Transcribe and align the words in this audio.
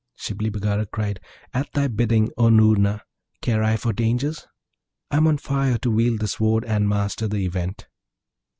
Shibli 0.15 0.49
Bagarag 0.49 0.89
cried, 0.89 1.19
'At 1.53 1.71
thy 1.73 1.87
bidding, 1.87 2.31
O 2.35 2.49
Noorna! 2.49 3.01
Care 3.39 3.61
I 3.61 3.77
for 3.77 3.93
dangers? 3.93 4.47
I'm 5.11 5.27
on 5.27 5.37
fire 5.37 5.77
to 5.77 5.91
wield 5.91 6.21
the 6.21 6.27
Sword, 6.27 6.65
and 6.65 6.89
master 6.89 7.27
the 7.27 7.45
Event.' 7.45 7.85